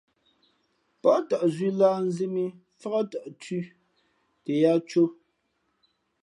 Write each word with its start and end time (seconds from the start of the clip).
Pά 1.01 1.11
tαʼ 1.29 1.43
zʉ̄ 1.55 1.71
lǎh 1.79 1.97
nzī 2.07 2.25
mǐ 2.33 2.43
mfák 2.77 3.03
tαʼ 3.11 3.25
thʉ̄ 3.41 3.63
tα 4.43 4.51
yāā 4.61 4.77
cō. 4.89 5.03